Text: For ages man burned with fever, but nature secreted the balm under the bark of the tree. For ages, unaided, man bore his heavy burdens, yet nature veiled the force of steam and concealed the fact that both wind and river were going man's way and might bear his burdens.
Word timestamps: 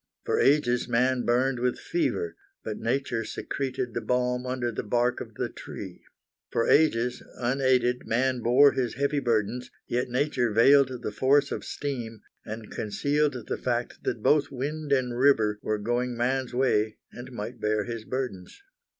For 0.25 0.39
ages 0.39 0.87
man 0.87 1.25
burned 1.25 1.59
with 1.59 1.77
fever, 1.77 2.35
but 2.63 2.79
nature 2.79 3.23
secreted 3.23 3.93
the 3.93 4.01
balm 4.01 4.47
under 4.47 4.71
the 4.71 4.81
bark 4.81 5.21
of 5.21 5.35
the 5.35 5.47
tree. 5.47 6.03
For 6.49 6.67
ages, 6.67 7.21
unaided, 7.37 8.07
man 8.07 8.39
bore 8.39 8.71
his 8.71 8.95
heavy 8.95 9.19
burdens, 9.19 9.69
yet 9.85 10.09
nature 10.09 10.51
veiled 10.53 11.03
the 11.03 11.11
force 11.11 11.51
of 11.51 11.63
steam 11.63 12.21
and 12.43 12.71
concealed 12.71 13.45
the 13.47 13.59
fact 13.59 13.99
that 14.03 14.23
both 14.23 14.49
wind 14.49 14.91
and 14.91 15.15
river 15.19 15.59
were 15.61 15.77
going 15.77 16.17
man's 16.17 16.51
way 16.51 16.97
and 17.11 17.31
might 17.31 17.59
bear 17.61 17.83
his 17.83 18.03
burdens. 18.03 18.63